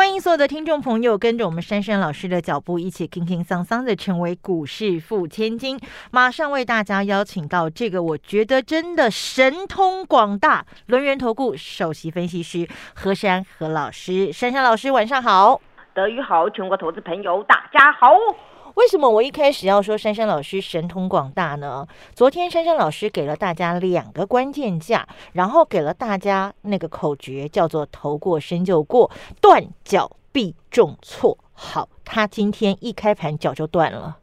[0.00, 5.78] 欢迎所有的听众朋友跟着我们珊珊老师的脚步，一起轻轻桑桑的成为股市富千金。
[6.10, 14.32] 马上为大家邀请到这个，我觉得真的神通广大，轮源投顾首席分析师何珊何老师。
[14.32, 15.60] 珊珊老师，晚上好。
[15.92, 18.14] 德语好，全国投资朋友大家好。
[18.80, 21.86] 为什么我一开始要说珊珊老师神通广大呢？
[22.14, 31.36] 昨天珊珊老师给了大家两个关键价，然后给了大家那个口诀，叫做“头过身就过，断脚必重挫”。
[31.52, 34.16] 好，他今天一开盘脚就断了，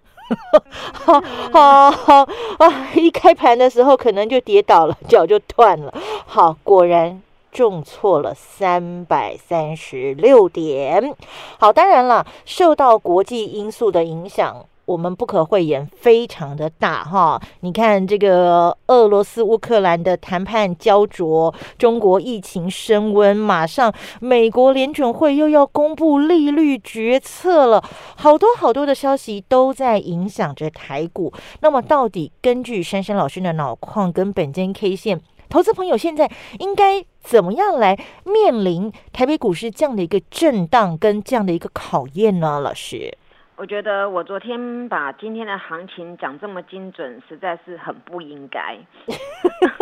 [0.91, 1.21] 好
[1.53, 2.89] 好好啊！
[2.95, 5.93] 一开盘的时候可能就跌倒了，脚就断了。
[6.25, 7.21] 好，果然。
[7.57, 11.11] 重挫了三百三十六点。
[11.57, 17.41] 好，当然了，受到国际因素的影响，我们不可讳言，非常的大哈。
[17.61, 27.83] 你看这个俄罗斯乌克兰的谈判焦灼，中国疫情升温，马上美国联准会又要公布利率决策了，
[28.17, 31.33] 好多好多的消息都在影响着台股。
[31.61, 35.19] 那么，到底根据珊珊老师的脑矿跟本间 K 线？
[35.49, 42.59] 投资朋友现在应该怎么样来面临台北股市这样的一个震荡跟这样的一个考验呢？
[42.59, 43.17] 老师，
[43.55, 48.77] 我觉得我昨天把今天的行情讲这么精准，实在是很不应该，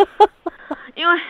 [0.94, 1.20] 因为。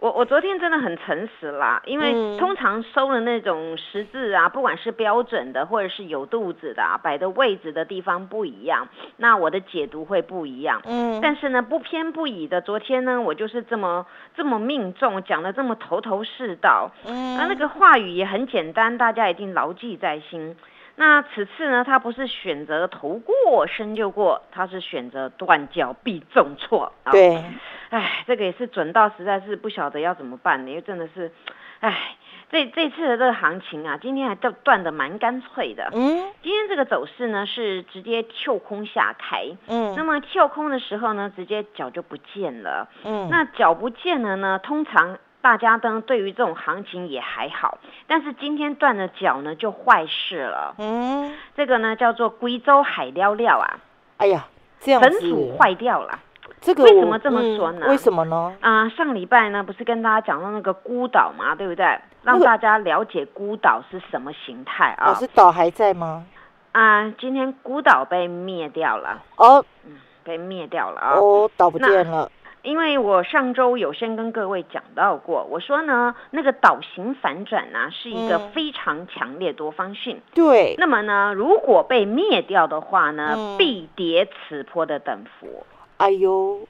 [0.00, 10.80] 我我昨天真的很诚实啦，因为通常收的那种十字啊，不管是标准的或者是有肚子的，摆的位置的地方不一样，那我的解读会不一样。
[10.84, 16.92] 嗯，但是呢，不偏不倚的，昨天呢，我就是这么这么命中，讲的这么头头是道。
[17.04, 20.56] 嗯，那那个话语也很简单，大家一定牢记在心。
[20.98, 26.92] 那此次呢，他不是选择头过身就过，他是选择断脚必重挫。
[27.12, 27.42] 对。
[27.90, 31.32] 哎，这个也是准到实在是不晓得要怎么办，因为真的是，
[31.80, 32.16] 哎，
[32.50, 35.88] 这这次的这个行情啊，今天还断断的蛮干脆的。
[35.94, 39.46] 嗯，今天这个走势呢是直接跳空下开。
[39.68, 42.88] 嗯，那么跳空的时候呢，直接脚就不见了。
[43.04, 50.74] 嗯，那脚不见了呢，通常大家都对于这种行情也还好，但是今天断了脚呢就坏事了。
[50.78, 53.78] 嗯，这个呢叫做贵州海料料啊。
[54.18, 54.46] 哎呀，
[54.80, 56.18] 这样子，本土坏掉了。
[56.60, 57.86] 这个为什么这么说呢？
[57.88, 58.52] 为什么呢？
[58.60, 61.98] 啊，上礼拜呢不是跟大家讲到那个孤岛嘛，对不对？
[62.24, 65.14] 让大家了解孤岛是什么形态啊？
[65.14, 66.26] 是岛还在吗？
[66.72, 69.22] 啊，今天孤岛被灭掉了。
[69.36, 69.92] 哦，嗯，
[70.24, 71.12] 被灭掉了啊。
[71.14, 72.28] 哦，岛不见了。
[72.62, 80.20] 因为我上周有先跟各位讲到过，我说呢，那个岛型反转呢是一个非常强烈多方性。
[80.34, 80.74] 对。
[80.78, 85.64] 那么呢，如果被灭掉的话呢，必跌此坡的等幅。
[85.98, 86.66] 哎呦，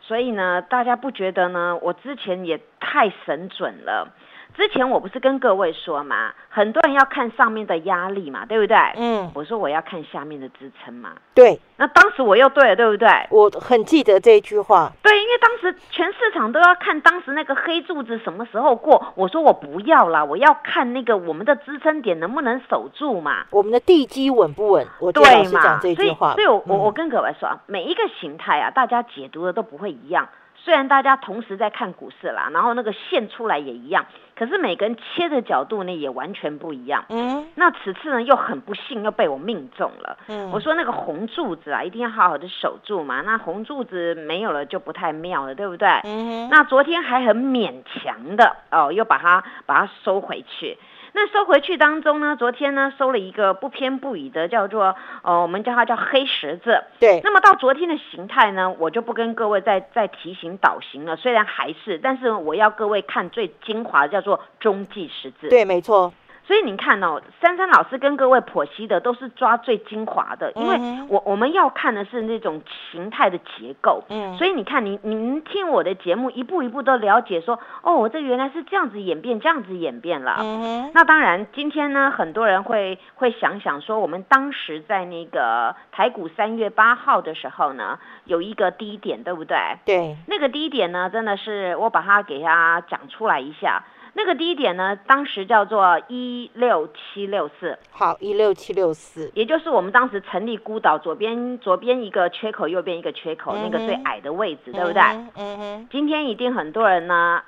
[0.00, 1.78] 所以呢，大家不觉得呢？
[1.82, 4.08] 我之前也太神准了。
[4.54, 8.76] 之前我不是跟各位说嘛，很多人要看上面的压力嘛，对不对？
[8.96, 11.12] 嗯，我说我要看下面的支撑嘛。
[11.34, 13.08] 对，那当时我又对了，对不对？
[13.30, 14.92] 我很记得这一句话。
[15.02, 24.86] 对，因为当时全市场都要看当时那个黑柱子什么时候过，我说我不要啦，我要看那个我们的支撑点能不能守住嘛，我们的地基稳不稳？
[25.00, 25.80] 我对嘛？
[25.82, 30.28] 这句话，所以，我我跟各位说啊，每一个形态啊，大家解读的都不会一样。
[30.54, 34.06] 虽然大家同时在看股市啦，然后那个线出来也一样，
[34.42, 37.04] 可是每个人切的角度呢也完全不一样。
[37.10, 40.18] 嗯，那此次呢又很不幸又被我命中了。
[40.26, 43.20] 嗯，我说那个红柱子啊，一定要好好的守住嘛。
[43.20, 45.88] 那红柱子没有了就不太妙了，对不对？
[46.02, 50.76] 嗯，那昨天还很勉强的哦，又把它把它收回去。
[51.14, 56.82] 那收回去当中呢，昨天呢收了一个不偏不倚的，叫做呃，我们叫它叫黑十字。
[56.98, 57.20] 对。
[57.22, 61.16] 那么到昨天的形态呢，我就不跟各位再再提醒导行了。
[61.16, 65.48] 虽然还是，但是我要各位看最精华的，叫做中继十字。
[65.48, 66.12] 对，没错。
[66.44, 70.76] 所以你看哦，珊珊老师跟各位剖析的都是抓最精华的，因为
[71.08, 72.60] 我我们要看的是那种
[72.90, 74.02] 形态的结构。
[74.08, 80.36] 嗯，所以你看，你您听我的节目，一步一步都了解说，哦，我这原来是这样子演变，这样子演变了。
[80.40, 89.56] 嗯那当然，今天呢，很多人会会想想说，我们当时在那个台股三月八号的时候呢，有一个低点，对不对？
[89.84, 90.16] 对。
[90.26, 93.84] 那个低点呢，真的是我把它给它讲出来一下。
[94.14, 105.02] 那个低点呢，当时叫做一六七六四，好，一六七六四，也就是我们当时成立孤岛左边左边一个缺口，右边一个缺口，那个最矮的位置，对不对？
[105.36, 105.88] 嗯哼。
[105.90, 107.42] 今天一定很多人呢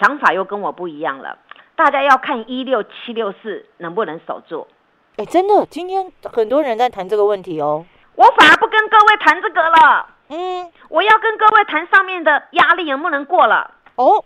[0.00, 1.38] 想法又跟我不一样了。
[1.76, 4.66] 大家要看一六七六四能不能守住。
[5.16, 7.86] 哎，真的，今天很多人在谈这个问题哦。
[8.16, 10.06] 我反而不跟各位谈这个了。
[10.28, 13.74] 嗯，我要跟各位谈上面的压力能不能过了。
[13.96, 14.24] 哦，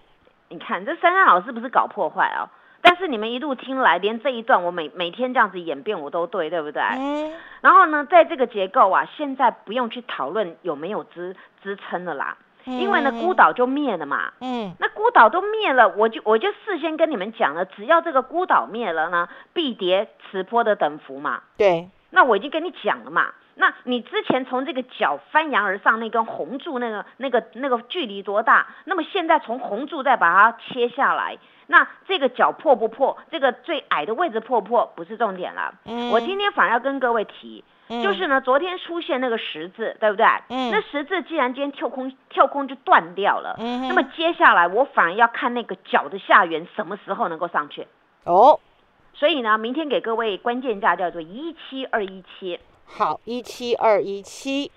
[0.55, 2.47] 你看这珊珊老师不是搞破坏哦？
[2.81, 6.81] 但是你们一路听来，连这一段我每每天这样子演变我都对，对不对？
[6.81, 7.33] 嗯。
[7.61, 12.37] 然后呢，在这个结构啊，现在不用去讨论有没有支支撑的啦，
[12.67, 14.33] 因为呢孤岛就灭了嘛。
[14.41, 14.73] 嗯。
[14.79, 21.43] 那孤岛都灭了，我就我就事先跟你们讲了，只要这个孤岛灭了呢，必跌磁波的等幅嘛。
[21.57, 21.89] 对。
[22.11, 23.33] 那我已经跟你讲了嘛。
[23.57, 28.67] 那你之前从这个角翻扬而上那根红柱那个那个那个距离多大？
[28.85, 33.17] 那么现在从红柱再把它切下来，那这个角破不破？
[33.31, 34.93] 这个最矮的位置破不破？
[34.97, 35.75] 不是重点了。
[35.85, 36.11] 嗯。
[36.11, 40.27] 我今天反而要跟各位提，就是呢，昨天出现那个十字，对不对？
[40.49, 40.71] 嗯。
[40.73, 43.87] 那十字既然今天跳空跳空就断掉了，嗯。
[43.87, 47.87] 那么接下来我反而要看那个脚的下缘什么时候能够上去。
[48.25, 48.59] 哦。
[49.13, 52.59] 所以呢，明天给各位关键价叫做一七二一七。
[52.87, 54.71] 好，一七二一七，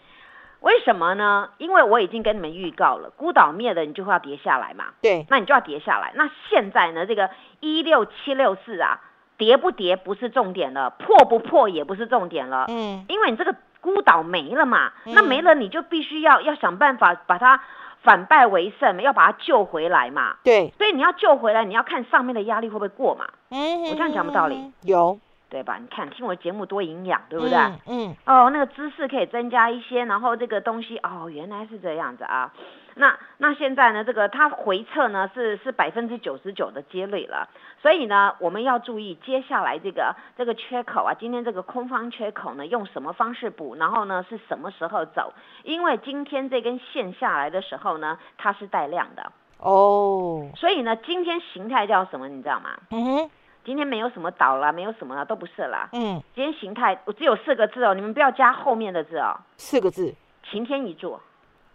[0.62, 1.50] 为什么呢？
[1.60, 4.86] 因为我已经跟你们预告了，孤岛灭了，你就会要跌下来嘛。
[5.02, 6.12] 对，那你就要跌下来。
[6.16, 9.00] 那现在呢，这个一六七六四啊，
[9.38, 12.66] 跌不跌不是重点了，破不破也不是重点了。
[12.70, 17.62] 嗯，因为你这个孤岛没了嘛，那没了你就必须要要想办法把它
[18.02, 20.38] 反败为胜，要把它救回来嘛。
[20.44, 23.28] 对，所以你要救回来，你要看上面的压力会不会过嘛。
[23.52, 24.74] 嗯，我这样讲不道理。
[24.82, 25.20] 有。
[25.50, 25.78] 对吧？
[25.80, 27.58] 你看听我节目多营养，对不对？
[27.88, 28.16] 嗯。
[28.26, 32.52] 哦，那个知识可以增加一些，然后这个东西哦，原来是这样子啊。
[32.96, 37.48] 那那现在呢，这个它回撤呢是是百分之九十九的接累了，
[37.80, 43.76] 所以呢我们要注意接下来这个这个缺口啊，今天这个空方缺口呢用什么方式补？
[43.76, 45.32] 然后呢是什么时候走？
[45.64, 50.50] 因为今天这根线下来的时候呢，它是带量的哦。
[50.56, 52.28] 所以呢今天形态叫什么？
[52.28, 52.72] 你知道吗？
[52.90, 53.30] 嗯哼。
[53.68, 55.90] 今天没有什么倒了，没有什么了，都不是啦。
[55.92, 59.38] 嗯，今天形态我只有四个字哦，你们不要加后面的字哦。
[59.58, 60.16] 四个字，
[60.50, 61.20] 晴天一柱。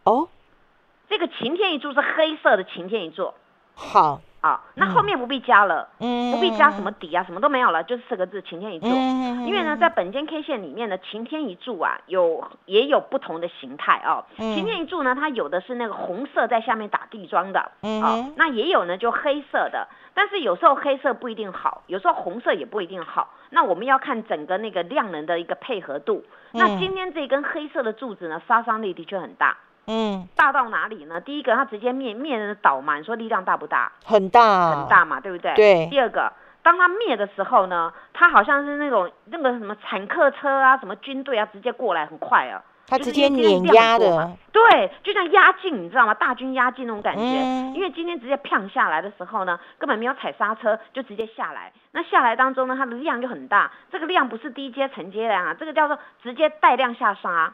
[0.05, 0.27] 哦，
[1.11, 3.35] 这个晴天一柱是黑色的晴天一柱。
[3.75, 4.23] 好。
[4.43, 8.87] 啊，那后面不必加了，不必加什么底啊，什么都没有了，就是四个字晴天一柱。
[9.47, 14.25] 因为呢，在本间 K 线里面呢晴天一柱啊，有也有不同的形态哦。
[14.37, 23.33] 晴天一柱呢，它有的是那个红色在下面打地桩的，啊，那也有呢就黑色的，但是有时候黑色不一定好，有时候红色也不一定好。
[23.51, 26.25] 那我们要看整个那个量能的一个配合度。
[26.53, 29.57] 那今天这根黑色的柱子呢，杀伤力的确很大。
[29.87, 31.21] 嗯，大到哪里呢？
[31.21, 33.91] 第一个，它直接灭灭人的岛嘛，你说力量大不大？
[34.05, 35.53] 很大，很大嘛，对不对？
[35.55, 35.87] 对。
[35.91, 36.33] 第二个，
[36.63, 46.15] 当它灭的时候呢，它好像是那种那个什么坦克车啊，什么军队啊，直接过来很快啊，它直接碾压的，对，就像压境，你知道吗？
[46.15, 47.23] 大军压境那种感觉。
[47.75, 51.73] 因为今天直接砰下来的时候呢，根本没有踩刹车，就直接下来。
[51.91, 57.53] 那下来当中呢，它的量就很大，这个量不是低阶承接量啊，这个叫做直接带量下杀。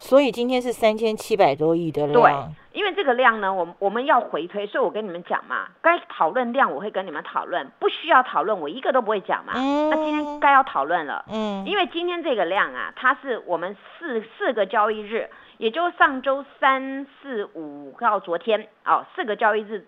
[0.00, 2.22] 所以今天是三千七百多亿的量。
[2.22, 9.52] 对，因为这个量呢，我我们要回推，所以我跟你们讲嘛，该讨论量我会跟你们讨论，不需要讨论我一个都不会讲嘛。
[9.56, 9.90] 嗯。
[9.90, 11.24] 那今天该要讨论了。
[11.28, 11.66] 嗯。
[11.66, 15.28] 因为今天这个量啊，它是我们四四个交易日，
[15.58, 19.84] 也就上周三四五到昨天哦，四个交易日，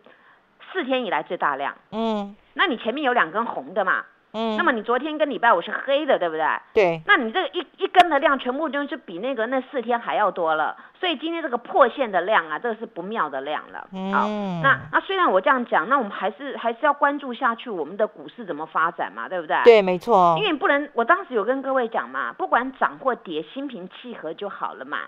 [0.73, 1.77] 四天以来最大量。
[1.93, 2.35] 嗯。
[2.55, 4.05] 那你前面有两根红的嘛？
[4.33, 6.47] 嗯，那么你昨天跟礼拜五是黑的，对不对？
[6.73, 7.03] 对。
[7.07, 13.89] 那你这个一一根的量，全部就是比那个那四天还要多了，所以今天这个破线的量啊，这个是不妙的量了。
[13.93, 14.61] 嗯。
[14.63, 19.61] 那那虽然我这样讲，那我们还是还是要关注下去我们的股市怎么发展嘛，对不对？
[19.65, 20.37] 对，没错。
[20.39, 24.99] 因为你不能，我当时有跟各位讲嘛，不管涨或跌，心平气和就好了嘛。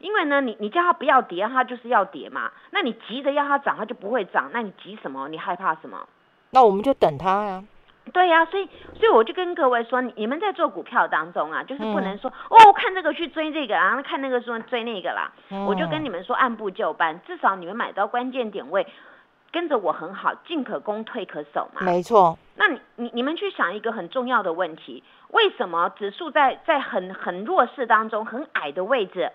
[0.00, 2.50] 因为呢，你你叫它不要跌，它就是要跌嘛。
[2.72, 4.50] 那你急着要它涨，它就不会涨。
[4.52, 5.28] 那你急什么？
[5.28, 6.06] 你害怕什么？
[6.50, 7.62] 那我们就等它呀。
[8.12, 15.32] 对呀，所以所以我就跟各位说，你们在做股票当中啊，就是不能说哦，看这个去追这个，然后看那个说追那个啦。
[15.66, 18.86] 我就跟你们说，按部就班，至少你们买到关键点位，
[19.50, 21.80] 跟着我很好，进可攻，退可守嘛。
[21.80, 22.38] 没错。
[22.56, 29.32] 那你你你们去想一个很重要的问题，为什么指数在在很很弱势当中，很矮的位置，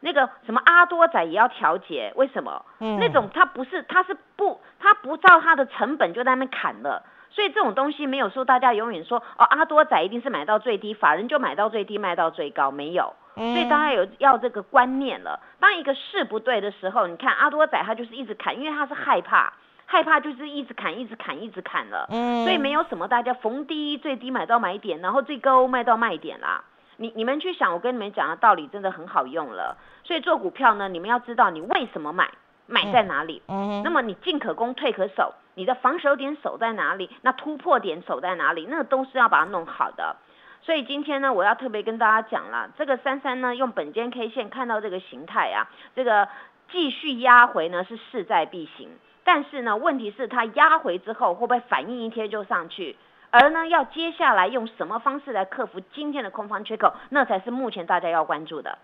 [0.00, 2.12] 那个什么阿多仔也要调节？
[2.16, 2.64] 为什么？
[2.80, 2.98] 嗯。
[2.98, 7.02] 那种它不是，它是不，它不照它的成本就在那边砍了。
[7.34, 13.12] 所以这种东西没有说大家永远说哦，阿多仔一定是买到最低，法人就买到最低，卖到最高，没有。
[13.34, 15.40] 所以大家有要这个观念了。
[15.58, 19.52] 当一个势不对的时候，你看阿多仔他就是一直砍，因为他是害怕，
[19.86, 22.06] 害怕就是一直砍，一直砍，一直砍了。
[22.10, 22.44] 嗯。
[22.44, 26.62] 所以没有什么大家逢低最低买到买点，然后最高卖到卖点啦。
[26.98, 29.76] 你你们去想，我跟你们讲的道理真的很好用了。
[30.04, 32.30] 所以做股票呢，你们要知道你为什么买。
[32.66, 33.42] 买在哪里？
[33.48, 37.10] 嗯，那么你进可攻，退可守，你的防守点守在哪里？
[37.22, 38.66] 那突破点守在哪里？
[38.68, 40.16] 那都是要把它弄好的。
[40.62, 46.26] 所以今天呢，我要特别跟大家讲了，这个三三呢，用本间 K 线看到这个形态啊，这个
[46.72, 48.88] 继续压回呢是势在必行，
[49.24, 52.96] 但是呢，问题是它压回之后会不会反应一天就上去？
[53.30, 58.78] 而呢，要接下来用什么方式来克服今天的空方缺口，那才是目前大家要关注的。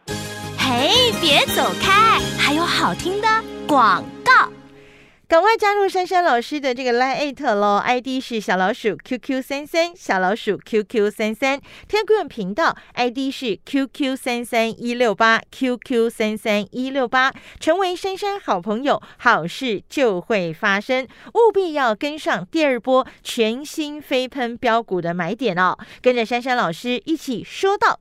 [0.58, 3.28] 嘿，别走开，还有好听的
[3.66, 4.04] 广。
[5.30, 28.00] 赶快加入珊珊老师的这个 Line at 喽，ID 是小老鼠 QQ 三三，小老鼠 QQ 三三，Telegram 频道 ID 是 QQ 三三一六八，QQ 三三一六八，成为珊珊好朋友，好事就会发生，务必要跟上第二波全新飞喷标股的买点哦，跟着珊珊老师一起说到。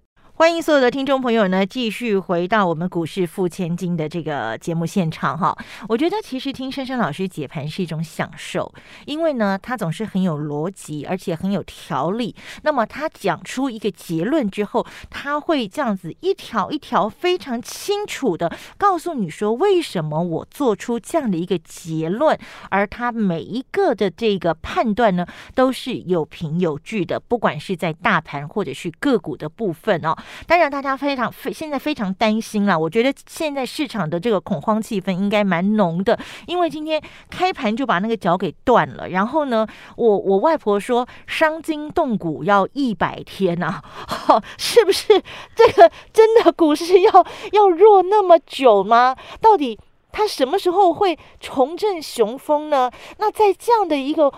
[0.41, 5.55] 欢迎所有的听众朋友呢，继续回到我们股市付千金的这个节目现场哈。
[5.87, 8.73] 我觉得其实听珊珊老师解盘是一种享受，
[9.05, 12.35] 因为呢，他总是很有逻辑，而且很有条理。
[12.63, 22.35] 那么他讲出一个结论之后，他会这样子一条一条非常清楚的告诉你说，为什么我做出这样的一个结论，
[22.71, 30.17] 而他每一个的这个判断呢，都是有凭有据的，不管是在大盘或者是个股的部分哦。
[30.47, 32.77] 当然，大家非常非现在非常担心了。
[32.77, 39.09] 我觉得现在市场的这个恐慌气氛应该蛮浓的，因为今天开盘就把那个脚给断了。
[39.09, 43.81] 然后呢，我我外婆说伤筋动骨要一百天呐，
[44.57, 45.21] 是不是
[45.55, 47.11] 这个真的股市要
[47.51, 49.15] 要弱那么久吗？
[49.39, 49.79] 到底
[50.11, 52.91] 它什么时候会重振雄风呢？
[53.17, 54.31] 那在这样的一个。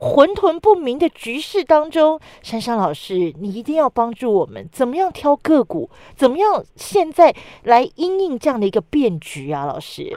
[0.00, 5.90] 混沌不明的局势当中，珊珊老师，你一定要帮助我们，怎么样挑个股？
[6.16, 9.64] 怎么样现在来因应这样的一个变局啊？
[9.64, 10.16] 老师，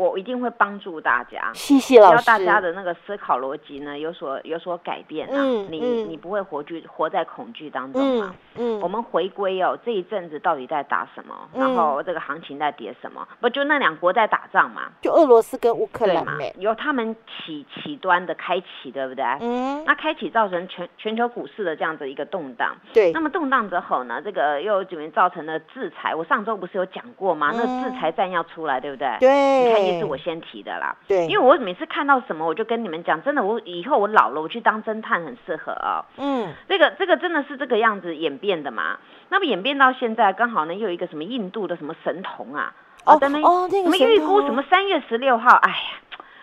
[0.00, 2.24] 我一定会帮助大家，谢谢老师。
[2.24, 8.34] 大家的那个思考逻辑呢有所有所改变啊，你你不会活惧活在恐惧当中嘛？
[8.54, 11.34] 嗯，我们回归哦，这一阵子到底在打什么？
[11.52, 13.26] 然后这个行情在跌什么？
[13.40, 14.90] 不就那两国在打仗嘛？
[15.02, 16.38] 就俄罗斯跟乌克兰嘛？
[16.56, 19.24] 由他们起起端的开启，对不对？
[19.40, 22.74] 嗯，那开启造成全全球股市的这样子一个动荡。
[22.94, 26.14] 对，那么动荡之后呢，这个又怎么造成了制裁？
[26.14, 27.52] 我上周不是有讲过吗？
[27.54, 29.16] 那个制裁战要出来，对不对？
[29.20, 29.89] 对，你看。
[29.98, 36.04] 是我先提的啦，对，因为我每次看到什么，我就跟你们讲，真的，我以后我老了，我去当侦探很适合啊。
[36.16, 38.98] 嗯，这个这个真的是这个样子演变的嘛？
[39.28, 42.72] 那么演变到现在，刚好呢又有一个什么印度的什么神童啊，
[43.04, 45.76] 哦，哦，什么预估什么三月十六号，哎呀，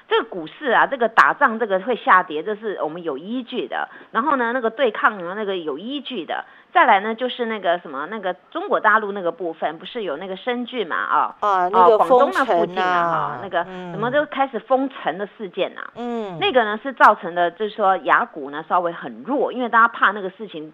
[0.07, 3.89] 这个股市啊，这个打仗这个会下跌，这是我们有依据的。
[4.11, 6.45] 然后呢，那个对抗呢，那个有依据的。
[6.73, 10.95] 再来呢，就是那个什么，那个中国大陆那个部分，不是有那个深圳嘛？
[10.95, 15.81] 啊啊，那个广东那附近啊，哈，那个什么都开始封城的事件呐。
[15.95, 20.71] 嗯，那个呢是造成的，就是说雅股呢稍微很弱，因为大家怕那个事情。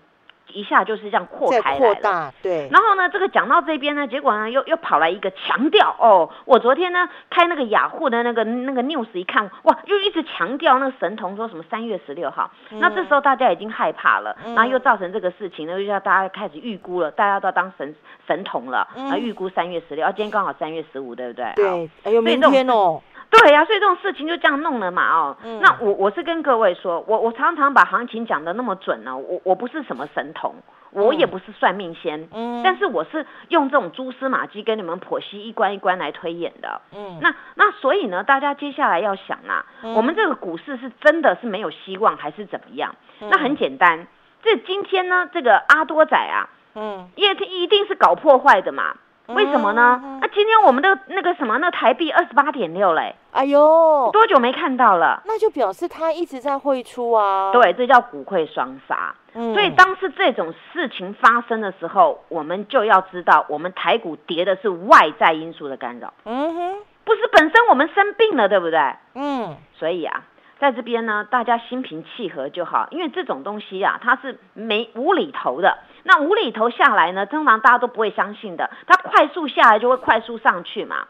[0.52, 2.68] 一下就是这样扩开来了，对。
[2.72, 12.52] 然后呢，这个讲到这边呢，结果呢又又跑来一个强调哦，我昨天呢开那个雅虎的那个那个 news 一看，哇，又一直强调那个神童说什么三月十六号。
[12.72, 17.96] 那这时候大家已经害怕了，然后又造成这个事情呢，又叫大家开始预估了，大家都要当神
[18.28, 21.52] 神童了，啊，预估三月十六，啊，今天刚好三月十五，对不对？
[21.56, 23.02] 对，哎呦，明天哦。
[23.40, 30.54] 对呀，所以这种事情就这样弄了嘛，哦，那我我是跟各位说，我我常常把行情讲的那么准呢，我我不是什么神童，
[30.92, 42.94] 我也不是算命仙，嗯，但是我是用这种蛛丝马迹跟你们剖析一关一关来推演的，嗯，那那所以呢，大家接下来要想啊，我们这个股市是真的是没有希望还是怎么样？
[43.20, 44.06] 那很简单，
[44.44, 48.96] 这今天呢，这个阿多仔啊，嗯，也一定是搞破坏的嘛。
[49.28, 50.20] 为什么呢？
[50.22, 55.22] 那今天我们的那个什么，那台币二十八点六嘞，哎呦，多久没看到了？
[55.26, 57.52] 那就表示它一直在汇出啊。
[57.54, 59.16] 对，这叫股汇双杀。
[59.34, 66.14] 所以当是这种事情发生的时候，我们就要知道，我们台股跌的是外在因素的干扰。
[66.26, 68.80] 嗯哼，不是本身我们生病了，对不对？
[69.16, 70.24] 嗯，所以啊。
[70.64, 75.78] 在这边呢，大家心平气和就好，因为这种东西啊，它是没无厘头的。
[76.04, 78.70] 那无厘头下来呢，通常大家都不会相信的。
[78.88, 81.06] 它快速下来就会快速上去嘛。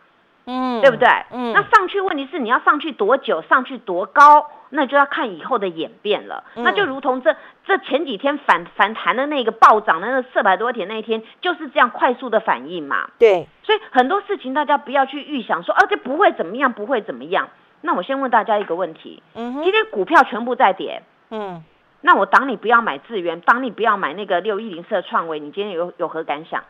[0.45, 1.07] 嗯，对不对？
[1.29, 6.43] 嗯，那上去问题是你要上去多久，上去多高，那就要看以后的演变了。
[6.55, 13.07] 那就如同这这前几天反反弹的那个暴涨的那四百多点那一天，就是这样快速的反应嘛。
[13.19, 17.49] 对，所以很多事情大家不要去预想说，啊，这不会怎么样，不会怎么样。
[17.85, 21.63] 那我先问大家一个问题，嗯，今天股票全部在跌，嗯。
[22.05, 26.61] 那我当你不要买智源，当你不要买那个六一零四创维，你今天有有何感想？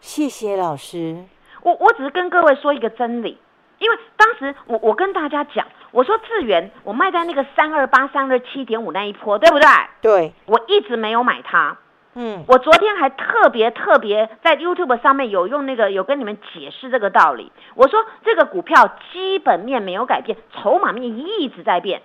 [0.00, 1.24] 谢谢老师。
[1.62, 3.38] 我我只是跟各位说一个真理，
[3.78, 9.68] 因为当时我我跟大家讲，我说智源我卖在那个三二八三二七点五那一波，对不对？
[10.02, 10.32] 对。
[10.46, 11.76] 我一直没有买它。
[12.20, 12.44] 嗯。
[12.48, 17.52] 我昨天还特别特别在 YouTube 上面有用那个有跟你们解释这个道理。
[17.76, 22.02] 我说这个股票基本面没有改变，筹码面一直在变。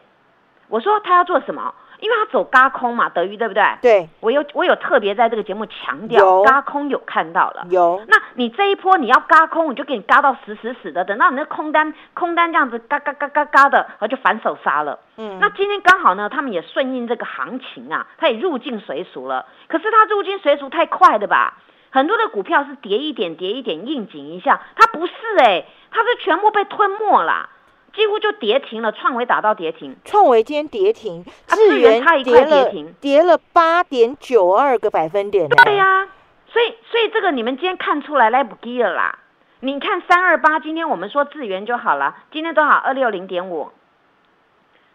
[0.70, 1.74] 我说他要做什么？
[2.04, 3.64] 因为它走嘎空嘛，德裕对不对？
[3.82, 7.66] 对，我有我有特别在这个节目强调，嘎空有看到了。
[7.70, 15.00] 有，那你这一波你要嘎空，我就给你嘎到死死死的，等到你那空单空单这样子嘎嘎嘎嘎嘎的，然后就反手杀了。
[15.16, 19.46] 嗯，那今天刚好呢，他们也顺应这个行情啊，他也入境随俗了。
[19.70, 21.54] 可是他入境随俗太快的吧？
[21.90, 27.50] 很多的股票是跌一点跌一点应景一下，它不是哎，它是全部被吞没了。
[27.94, 35.48] 几乎就跌停了，创维打到跌停，创维今天跌停，智源差一块跌停，跌了八点九二个百分点。
[35.48, 36.08] 对呀，
[36.52, 39.20] 所以所以这个你们今天看出来来不及了啦。
[39.60, 42.72] 你看三二八，今天我们说智源就好了，今天多少？
[42.72, 43.72] 二六零点五。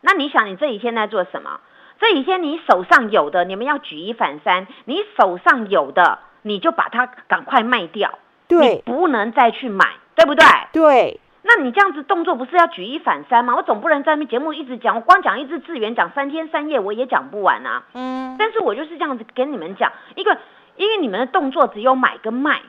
[0.00, 1.61] 那你想，你这几天在做什么？
[2.00, 10.45] 这几天你手上有的，你们要举一反三，你手上有的，你就把它赶快卖掉，对，不能再去买，对不对？
[10.73, 11.21] 对。
[11.50, 13.57] 那你这样子动作不是要举一反三吗？
[13.57, 17.85] 我总不能在那节目一直讲，我光讲一只资源讲三天三夜我也讲不完啊。
[17.95, 18.37] 嗯。
[18.38, 20.37] 但是我就是这样子跟你们讲，一个
[20.76, 22.61] 因为你们的动作只有买跟卖，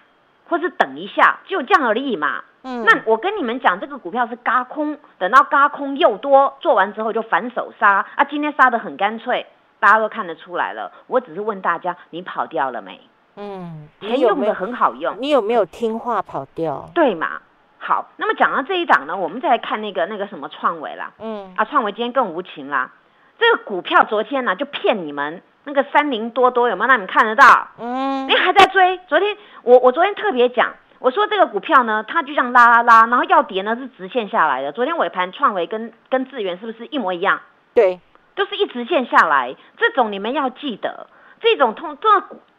[0.47, 2.41] 或是等一下，就这样而已嘛。
[2.63, 2.85] 嗯。
[2.85, 8.23] 那我跟你们讲，这个股票是嘎空，等到嘎空又多，做完之后就反手杀啊。
[8.23, 9.45] 今天杀的很干脆，
[9.81, 10.89] 大家都看得出来了。
[11.07, 13.01] 我只是问大家，你跑掉了没？
[13.35, 13.89] 嗯。
[13.99, 16.89] 钱用的很好用，你有没有听话跑掉？
[16.95, 17.41] 对嘛？
[17.89, 22.91] 好，那么讲到这一档呢，我们再来看那个那个什么创维啦，嗯，啊，创维今天更无情啦，
[23.39, 27.69] 这个股票昨天呢就骗你们那个三零多多有没有让你们看得到？
[27.79, 28.99] 嗯，你还在追？
[29.07, 34.71] 昨天我我昨天特别讲，我说这个股票呢，它就像拉拉拉，然后要跌呢是直线下来的。
[34.71, 37.39] 昨天尾盘创维跟跟智源是不是一模一样？
[37.73, 37.99] 对，
[38.35, 39.55] 都是一直线下来。
[39.77, 41.07] 这种你们要记得，
[41.41, 42.07] 这种通这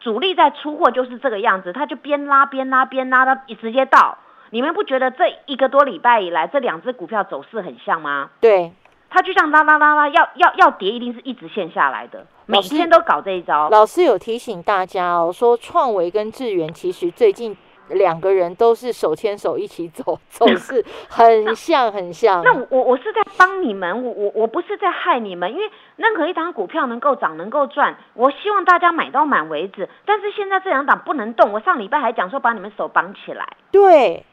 [0.01, 4.17] 主力在出货就是这个样子，它就边拉边拉边拉到直接到。
[4.51, 8.29] 你们不觉得这一个多礼拜以来，这两只股票走势很像吗？
[8.39, 8.73] 对，
[9.09, 13.69] 它就像拉拉拉拉，要要要跌，一定是一直线下来的，每天都搞这一招。
[13.69, 17.55] 老师有提醒大家哦，说创维跟智源其实最近
[17.91, 22.43] 两个人都是手牵手一起走， 走势很像很像。
[22.43, 29.87] 那我我是在帮你们，我我我不是在害你们，因为任何一档股票能够涨能够赚，我希望大家买到满为止。
[30.05, 33.47] 但是现在这两档不能动，我上礼拜还讲说把你们手绑起来。
[33.71, 34.25] 对。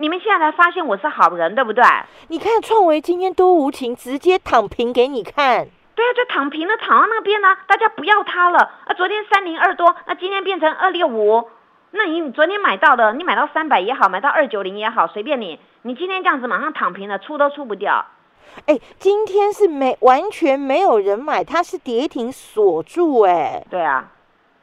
[0.00, 1.84] 你们现在才发现我是好人，对不对？
[2.28, 5.68] 你看创维今天多无情，直接躺平给你看。
[5.94, 8.60] 对啊，就躺平了，躺到那边呢，大家不要它了。
[8.86, 11.50] 啊，昨天三零二多，那今天变成二六五。
[11.90, 15.60] 那你昨天买到的，你买到三百也好，买到二九零也好，随便你。
[15.82, 18.06] 你今天这样子马上躺平了，出都出不掉。
[18.64, 23.20] 哎，今天是没完全没有人买，它是跌停锁住。
[23.20, 24.08] 哎，对啊，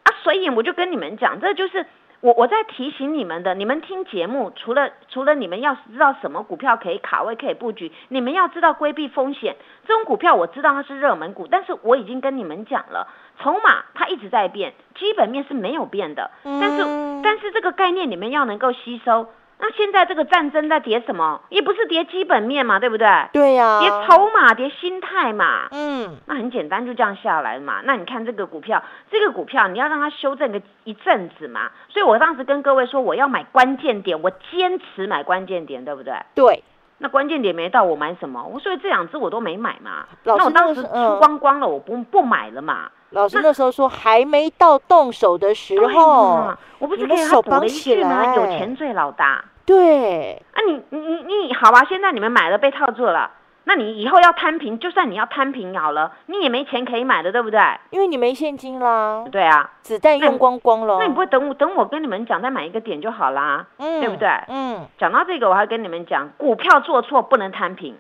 [0.02, 1.86] 啊，所以我就跟你们讲，这就是。
[2.20, 9.56] 我我在提醒你们的，你们听节目，除了除了你们要知道什么股票可以卡位可以布局，你们要知道规避风险。
[9.88, 13.08] 这种股票我知道它是热门股，但是我已经跟你们讲了，
[13.40, 16.32] 筹码它一直在变，基本面是没有变的。
[16.44, 19.30] 但是但是这个概念你们要能够吸收。
[19.60, 21.42] 那现在这个战争在跌什么？
[21.50, 23.08] 也不是跌基本面嘛，对不对？
[23.34, 25.68] 对呀，跌筹码，跌心态嘛。
[25.72, 27.82] 嗯，那很简单，就这样下来嘛。
[27.84, 31.72] 那你看这个股票，这个股票你要让它修正个一阵子嘛。
[31.90, 36.14] 所以我当时跟各位说，我要买关键点，我坚持买关键点，对不对？
[36.36, 36.64] 对。
[37.00, 38.44] 那关键点没到，我买什么？
[38.44, 40.06] 我所以这两只我都没买嘛。
[40.24, 42.90] 那我当时出光光了，我不不买了嘛。
[43.12, 49.46] 老师那时候说还没到动手的时候，我不是给他补了一句吗，有钱最老大。
[49.66, 53.30] 对，啊，你你你好吧，现在你们买了被套住了，
[53.68, 57.60] 那你以后要摊平，就算你要摊平好了，你也没钱可以买的，对不对？
[57.90, 59.26] 因为你没现金啦。
[59.30, 61.00] 对啊，子弹用光光了。
[61.00, 64.30] 那你不会等我等我跟你们讲，再买一个点就好啦，嗯，对不对？
[64.48, 67.98] 嗯，讲到这个，我还跟你们讲，股票做错不能摊平，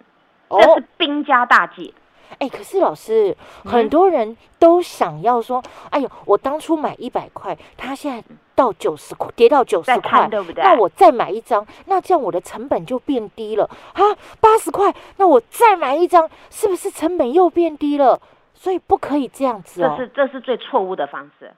[0.50, 1.94] 这是兵家大忌。
[2.40, 8.24] 哎，可是老师，很多人都想要说，哎呦，我当初买一百块，它现在
[8.58, 10.64] 到九十块，跌到九十块，对不对？
[10.64, 14.02] 那我再买一张，那这样我的成本就变低了啊，
[14.42, 18.20] 八十块，那我再买一张，是不是成本又变低了？
[18.56, 21.54] 所以不可以这样子哦，这是这是最错误的方式。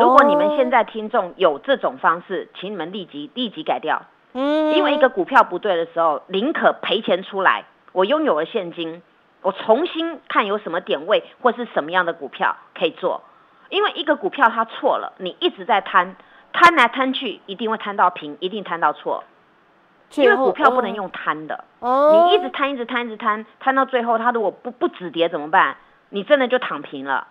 [0.00, 4.02] 如果你们现在听众有这种方式，请你们立即立即改掉。
[4.32, 9.02] 嗯，因为一个股票不对的时候，宁可赔钱出来，我拥有了现金，
[9.42, 13.22] 我重新看有什么点位或是什么样的股票可以做。
[13.68, 16.14] 因为一个股票它错了，你一直在摊，
[16.56, 19.22] 摊来摊去，一定会摊到平，一定摊到错。
[20.14, 25.76] 因为股票不能用摊的，哦你一直摊，一直摊，一直摊，摊到最后，它如果不不止跌怎么办？
[26.10, 27.26] 你真的就躺平了。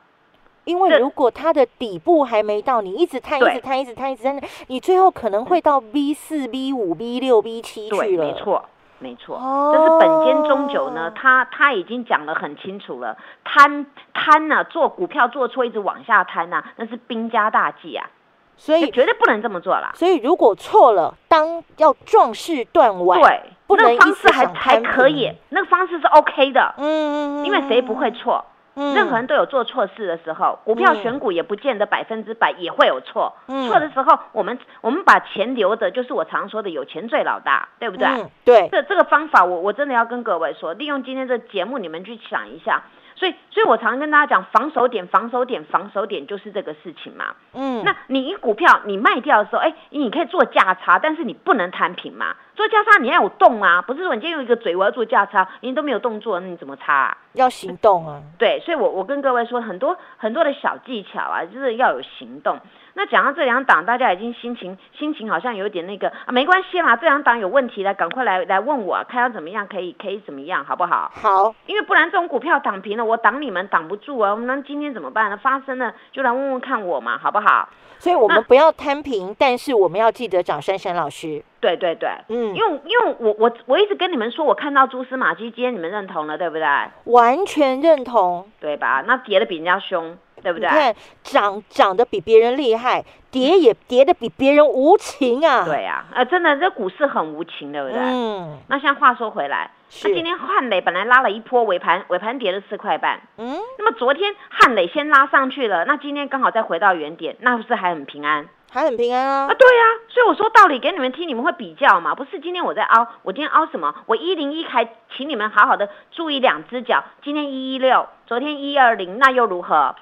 [0.66, 8.26] 因为如果它的底部还没到，你一直探，一直探，一直探，一直探，你最后可能会到 B 四、B 五、B 六、B 七去了。
[8.26, 8.66] 没错，
[9.00, 9.40] 没错，
[9.74, 13.18] 但是本间中九呢，他他已经讲得很清楚了。
[13.44, 18.10] 贪贪呢，做股票做错，一直往下贪呐，那是兵家大忌啊。
[18.58, 19.92] 所以绝对不能这么做了。
[19.96, 26.74] 所以如果错了，当要壮士断腕，对，不能方式还还可以，那个方式是 OK 的。
[26.78, 28.44] 嗯嗯嗯，因为谁不会错？
[28.78, 33.34] 任何人都有做错事的时候，股票选股也不见得百分之百也会有错。
[33.48, 38.06] 错的时候，我们我们把钱留着，就是我常说的有钱最老大，对不对？
[38.44, 38.68] 对。
[38.70, 42.84] 这这个方法，我我真的要跟各位说，利用今天这节目，你们去想一下。
[43.16, 47.34] 所以，所以我常跟大家讲，防守点，防守点，防守点，就是这个事情嘛。
[47.54, 52.36] 嗯，那你股票你卖掉的时候，哎，你可以做价差，但是你不能摊平嘛。
[52.56, 56.94] 做价差你要有动啊，不是说你今天用一个嘴我要做价差，你都没有动作，那你怎么差？
[56.94, 58.22] 啊要行动啊。
[58.38, 62.60] 对，所以我我跟各位说很多很多的小技巧啊，就是要有行动。
[62.98, 71.12] 那讲到这两档，大家已经心情心情好像有点那个啊，没关系啦，这两档有问题的，赶快来来问我，看要怎么样可以可以怎么样，好不好？
[71.14, 75.36] 好，因为不然这种股票挡平了，我挡你们挡不住啊，那今天怎么办呢？
[75.36, 77.68] 发生了就来问问看我嘛，好不好？
[77.98, 81.44] 所以我们不要摊平，但是我们要记得找珊珊老师。
[81.60, 86.66] 对对对，嗯，因为因为我我我一直跟你们说，我看到蛛丝马迹，今天你们认同了，对不对？
[87.06, 89.04] 完全认同，对吧？
[89.06, 90.18] 那跌的比人家凶。
[90.46, 90.70] 对不对？
[90.70, 95.66] 你看涨涨得比别人厉害，跌也跌得比别人无情啊！
[95.66, 97.98] 对呀，啊，真的这股市很无情，对不对？
[98.00, 98.60] 嗯。
[98.68, 99.72] 那像话说回来，
[100.04, 103.22] 那今天汉磊本来拉了一波尾盘，尾盘跌了四块半。
[103.38, 103.58] 嗯。
[103.80, 108.48] 那么昨天汉磊先拉上去了，那今天刚好再回到原点，那不是还很平安？
[108.72, 109.48] 还很平安啊！
[109.50, 109.84] 啊，对呀。
[110.10, 112.14] 所以我说道理给你们听，你们会比较嘛？
[112.14, 113.96] 不是今天我在凹，我今天凹什么？
[114.06, 119.96] 我一零一还请你们好好的注意两只脚，今天一一六，昨天一二零，那又如何？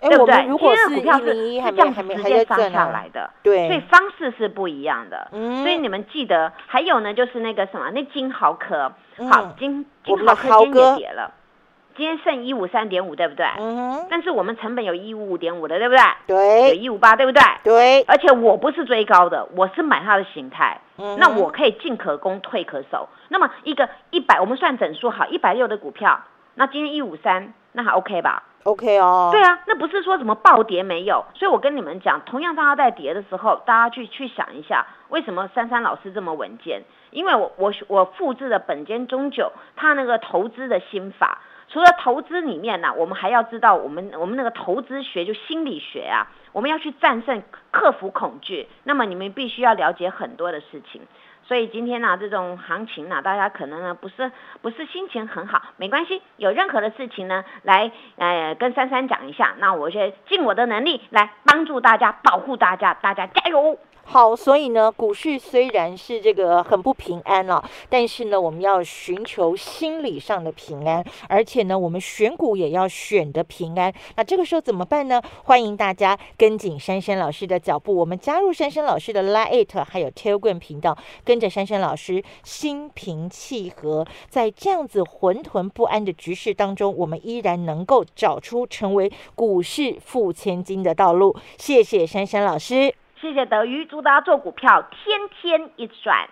[0.00, 0.34] 对不对？
[0.34, 5.28] 今天的股票是是这样直接上下来的，对，所以方式是不一样的。
[5.32, 8.92] 嗯，所以你们记得，还有呢，就是那个什么，那金豪科，
[9.30, 11.32] 好金金豪科今天也跌了，
[11.96, 13.46] 今天剩一五三点五，对不对？
[13.58, 16.02] 嗯但是我们成本有一五五点五的，对不对？
[16.26, 16.68] 对。
[16.68, 17.42] 有一五八，对不对？
[17.64, 18.02] 对。
[18.02, 20.78] 而且我不是追高的，我是买它的形态。
[20.98, 21.16] 嗯。
[21.18, 23.08] 那我可以进可攻，退可守。
[23.28, 26.20] 那么一个一百，我们算整数好，一百六的股票，
[26.54, 36.82] 那今天一五三，那还 OK 吧？OK 哦，对啊，那不是说什么暴跌没有，所以我跟你们讲，同样大家在跌的时候，大家去去想一下，为什么珊珊老师这么稳健？
[37.10, 51.00] 因为我我我复制了本间中九他那个投资的心法，除了投资里面呢，我们还要知道我们我们那个投资学就心理学啊，我们要去战胜克服恐惧，那么你们必须要了解很多的事情。
[51.46, 54.32] 所以今天呢，这种行情呢，大家可能呢不是
[54.62, 63.78] 不是心情很好，没关系，有任何的事情呢，来呃跟珊珊讲一下，那我就尽我的能力来帮助大家，保护大家，大家加油。
[64.08, 73.92] 好，所以呢，股市虽然是这个很不平安了，但是呢，我们要寻求心理上的平安，而且呢，我们选股也要选的平安。
[74.14, 75.20] 那这个时候怎么办呢？
[75.42, 91.36] 欢迎大家跟紧珊珊老师的脚步，我们加入珊珊老师的 Lite 还有 Telegram 频道，跟着珊珊老师心平气和，在这样子混沌不安的局势当中，我们依然能够找出成为股市富千金的道路。
[91.58, 92.94] 谢谢珊珊老师。
[93.26, 96.28] 谢谢德瑜，祝大家做股票天天一赚。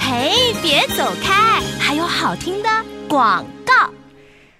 [0.00, 2.70] 嘿，别走开，还有好听的
[3.06, 3.90] 广告。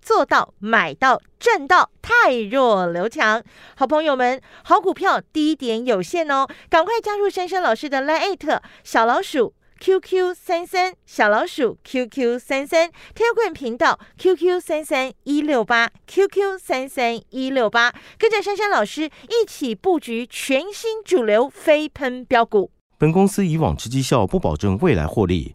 [0.00, 3.42] 做到买到赚到，太弱留强。
[3.76, 22.70] 好朋友们，好股票低点有限哦，赶快加入珊珊老师的 Line 小老鼠 QQ 三三小老鼠 QQ 三三天棍频道 QQ 三三一六八 QQ 三三一六八，跟着珊珊老师一起布局全新主流飞喷标股。
[22.98, 25.54] 本公司以往之绩效不保证未来获利，